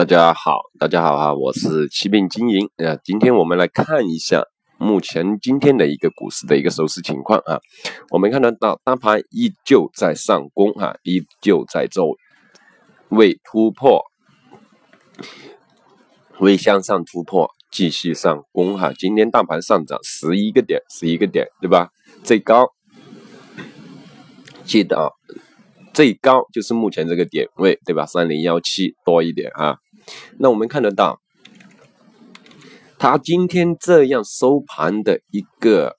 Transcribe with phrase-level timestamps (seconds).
[0.00, 2.96] 大家好，大家好哈，我是七病经营啊。
[3.04, 4.42] 今天我们来看一下
[4.78, 7.58] 目前今天的一个股市的一个收市情况啊。
[8.08, 12.16] 我们看得到大盘依旧在上攻哈，依旧在做
[13.10, 14.02] 未突破，
[16.38, 18.94] 未向上突破，继续上攻哈。
[18.98, 21.90] 今天大盘上涨十一个点，十一个点对吧？
[22.24, 22.66] 最高
[24.64, 25.10] 记得啊，
[25.92, 28.06] 最高就是目前这个点位对吧？
[28.06, 29.76] 三零幺七多一点啊。
[30.38, 31.20] 那我们看得到，
[32.98, 35.96] 它今天这样收盘的一个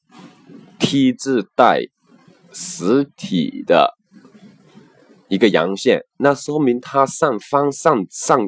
[0.79, 1.81] T 字带
[2.51, 3.95] 实体的
[5.27, 8.39] 一个阳线，那说明它上方上上，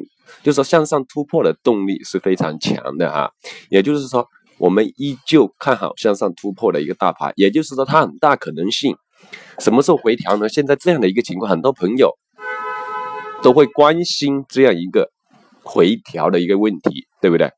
[0.42, 3.30] 就是说向上突破的动力是非常强的哈。
[3.70, 8.96] 也就是说，我们依旧看好向上突破的一个大盘，也就是说，它很大可能性
[9.58, 10.48] 什么时候回调呢？
[10.48, 12.12] 现在这样的一个情况，很多朋友
[13.42, 15.13] 都会关心这样一个。
[15.64, 17.50] 回调的一个问题，对不对？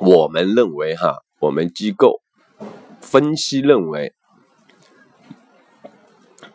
[0.00, 2.20] 我们认为哈，我们机构
[3.00, 4.12] 分析认为，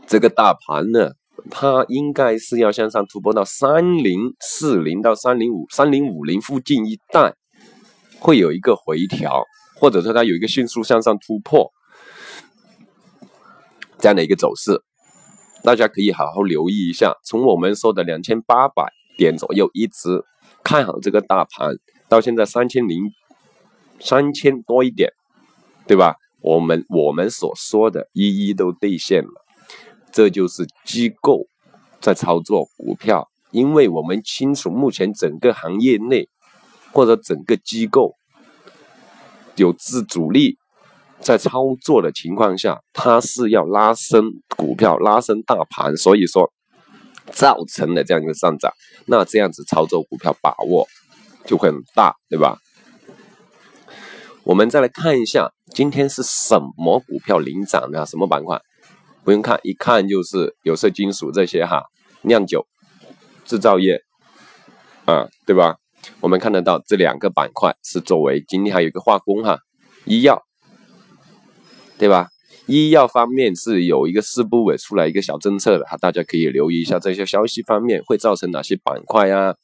[0.06, 1.12] 这个大盘呢，
[1.50, 7.34] 它应该是要向上突破到三零四零到三零五三零五零附近一带，
[8.20, 9.46] 会有一个回调，
[9.80, 11.72] 或者说它有一个迅速向上突破
[14.00, 14.82] 这样的一个走势，
[15.64, 17.16] 大家可以好好留意一下。
[17.24, 18.92] 从我们说的两千八百。
[19.18, 20.24] 点左右一直
[20.64, 21.76] 看好这个大盘，
[22.08, 23.12] 到现在三千零
[24.00, 25.12] 三千多一点，
[25.88, 26.16] 对吧？
[26.40, 29.46] 我们我们所说的一一都兑现了，
[30.12, 31.48] 这就是机构
[32.00, 36.30] 在操作股票，因为我们清楚目前整个行业内
[36.94, 38.16] 或者整个机构
[39.56, 40.58] 有自主力
[41.20, 46.54] 在操作的情况下，它是要拉升股票、拉升大盘，所以说。
[47.32, 48.72] 造成的这样一个上涨，
[49.06, 50.88] 那这样子操作股票把握
[51.46, 52.58] 就会很大，对吧？
[54.44, 58.06] 我们再来看一下，今天是什么股票领涨的？
[58.06, 58.62] 什么板块？
[59.24, 61.84] 不用看，一看就是有色金属这些哈，
[62.22, 62.66] 酿酒、
[63.44, 64.02] 制造业，
[65.06, 65.76] 啊，对吧？
[66.22, 69.60] 我们看得到这两个板块是作为今天还有一个化工哈，
[70.06, 70.42] 医药，
[71.98, 72.30] 对吧？
[72.68, 79.56] 医药方面是有一个四部委出来一个小政策的哈，大家可以留意一下这些消息方面会造成哪些板块啊，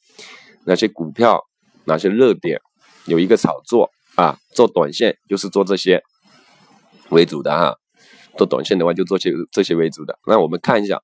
[0.64, 1.42] 哪些股票，
[1.84, 2.58] 哪些热点，
[3.04, 6.02] 有一个炒作啊，做短线就是做这些
[7.10, 7.76] 为主的哈，
[8.38, 10.18] 做短线的话就做些这些为主的。
[10.26, 11.02] 那我们看一下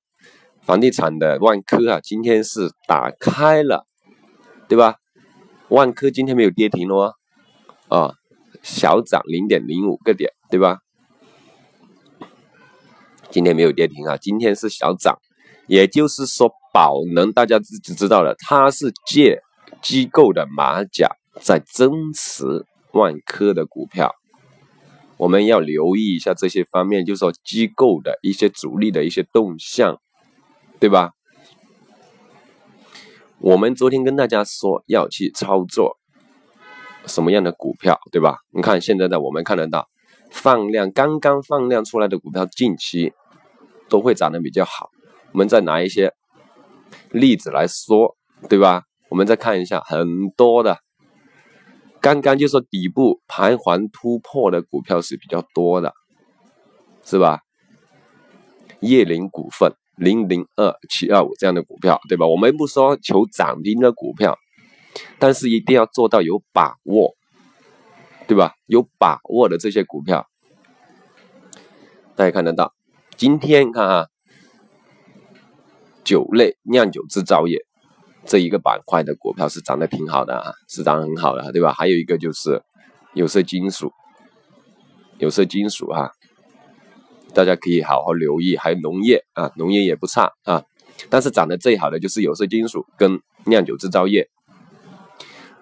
[0.63, 3.85] 房地产的万科啊，今天是打开了，
[4.67, 4.95] 对吧？
[5.69, 7.13] 万科今天没有跌停哦，
[7.89, 8.15] 啊，
[8.63, 10.79] 小涨零点零五个点，对吧？
[13.31, 15.17] 今天没有跌停啊，今天是小涨，
[15.67, 19.39] 也就是说宝能大家自己知道了，它是借
[19.81, 21.09] 机构的马甲
[21.41, 24.13] 在增持万科的股票，
[25.15, 29.97] 我们要留意一下这些方面，就是说机构的一些主力的一些动向，
[30.77, 31.11] 对吧？
[33.39, 35.97] 我们昨天跟大家说要去操作
[37.07, 38.39] 什么样的股票，对吧？
[38.53, 39.87] 你看现在的我们看得到
[40.29, 43.13] 放量刚刚放量出来的股票，近期。
[43.91, 44.89] 都会涨得比较好。
[45.33, 46.13] 我们再拿一些
[47.11, 48.15] 例子来说，
[48.49, 48.83] 对吧？
[49.09, 50.77] 我们再看一下很多的，
[51.99, 55.93] 刚刚就说底部盘桓突破的股票是比较多的，
[57.03, 57.41] 是吧？
[58.79, 62.25] 叶林股份零零二七二五这样的股票，对吧？
[62.25, 64.37] 我们不说求涨停的股票，
[65.19, 67.13] 但是一定要做到有把握，
[68.27, 68.53] 对吧？
[68.67, 70.25] 有把握的这些股票，
[72.15, 72.73] 大家看得到。
[73.21, 74.07] 今天看啊，
[76.03, 77.63] 酒类酿酒制造业
[78.25, 81.71] 这一个板块的股票是涨得挺好的啊，是涨很好的，对吧？
[81.71, 82.63] 还有一个就是
[83.13, 83.93] 有色金属，
[85.19, 86.11] 有色金属哈，
[87.31, 88.57] 大家可以好好留意。
[88.57, 90.63] 还有农业啊，农业也不差啊，
[91.11, 94.31] 但是涨得最好的就是有色金属跟酿酒制造业。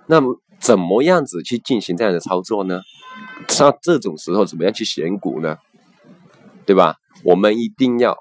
[0.07, 2.79] 那么怎么样子去进行这样的操作呢？
[3.49, 5.57] 像这种时候怎么样去选股呢？
[6.65, 6.95] 对吧？
[7.23, 8.17] 我们一定要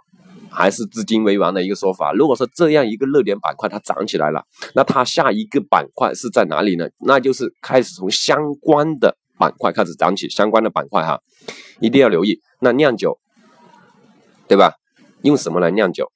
[0.51, 2.13] 还是资金为王的一个说法。
[2.13, 6.89] 如果说这样一个热点板块它涨起来了，那它下一个板块是在哪里呢？
[6.99, 11.21] 那就是开始从相关的板块开始涨起，相关的板块哈，
[11.81, 12.41] 一定要留意。
[12.61, 13.19] 那酿酒，
[14.49, 14.73] 对吧？
[15.23, 16.11] 用什么来酿酒？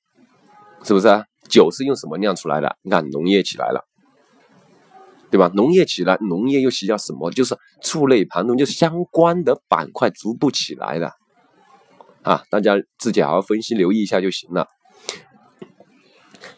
[0.82, 1.25] 是不是啊？
[1.49, 2.76] 酒是用什么酿出来的？
[2.82, 3.84] 你看农业起来了，
[5.31, 5.50] 对吧？
[5.55, 7.31] 农业起来，农业又需要什么？
[7.31, 11.12] 就是触类旁通，就相关的板块逐步起来了。
[12.22, 14.69] 啊，大家自己好好分析留意一下就行了。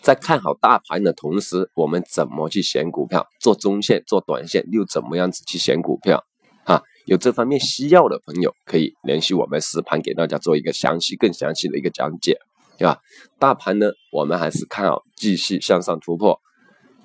[0.03, 3.27] 在看好大盘的同时，我们怎么去选股票？
[3.41, 6.23] 做中线、做短线，又怎么样子去选股票？
[6.65, 12.39] 啊，有这方面需要的朋友可以联系我们实盘，给大家做一个详细、更详细的一个讲解，
[12.79, 12.99] 对吧？
[13.39, 16.39] 大盘呢，我们还是看好继续向上突破，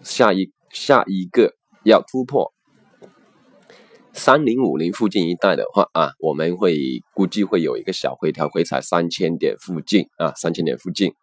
[0.04, 1.54] 下一下一个
[1.84, 2.52] 要突破
[4.14, 6.76] 三零五零附近一带的话啊，我们会
[7.14, 11.14] 估计会有一个小回调，回踩三千点附近啊，三千点附近。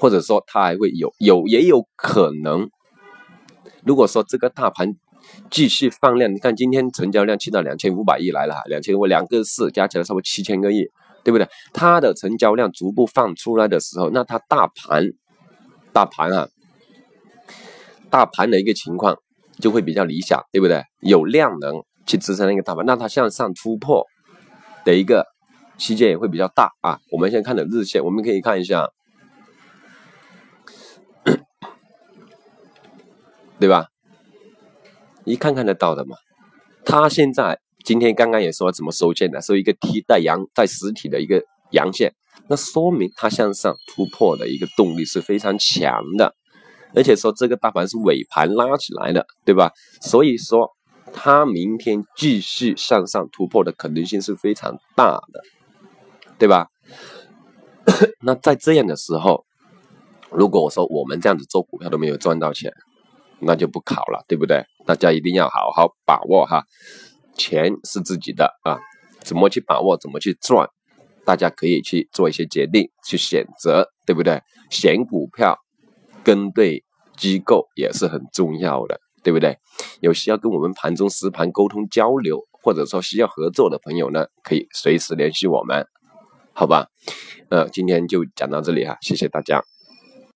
[0.00, 2.70] 或者说它还会有有也有可能，
[3.84, 4.94] 如果说这个大盘
[5.50, 10.86] 继续放量，你看今天成交量去到两千五百亿来了，两千五两个四加起来差不多七千个亿，
[11.24, 11.48] 对不对？
[11.72, 15.08] 它的成交量逐步放出来的时候，那它大盘
[15.92, 16.48] 大盘啊，
[18.08, 19.18] 大盘的一个情况
[19.60, 20.82] 就会比较理想，对不对？
[21.00, 24.04] 有量能去支撑那个大盘，那它向上突破
[24.84, 25.26] 的一个
[25.76, 26.98] 区间也会比较大啊。
[27.10, 28.88] 我们先看的日线，我们可以看一下。
[33.60, 33.88] 对吧？
[35.24, 36.16] 一看看得到的嘛。
[36.84, 42.14] 它现在今天刚刚也说怎么收线的，收一个 T 带阳带实体的一个阳线，
[42.48, 46.36] 那说明它向上突破的一个动力是非常强的，
[46.94, 49.72] 而且说这个大盘是尾盘拉起来的，对吧？
[50.00, 50.70] 所以说
[51.12, 55.42] 它明天继续向上突破的可能性是非常大的，
[56.38, 56.68] 对吧？
[58.22, 59.44] 那在这样的时候，
[60.30, 62.72] 如果我说我们这样子做股票都没有赚到钱。
[63.40, 64.64] 那就不考了，对不对？
[64.84, 66.64] 大家一定要好好把握哈，
[67.36, 68.80] 钱是自己的啊，
[69.20, 70.68] 怎么去把握，怎么去赚，
[71.24, 74.42] 大家可以去做一些决定，去选择，对不对？
[74.70, 75.56] 选股票
[76.28, 76.84] 跟对
[77.16, 79.56] 机构也是很重要的，对不对？
[80.00, 85.86] 有需要跟我们盘中实盘沟通交流，或者说需要合作的朋友呢，可以随时联系我们，
[86.52, 86.88] 好吧？
[87.48, 89.62] 呃，今天就讲到这里哈，谢谢大家。